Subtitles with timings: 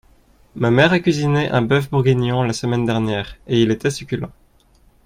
[0.55, 4.31] Ma mère a cuisiné un boeuf bourguignon la semaine dernière et il était succulent.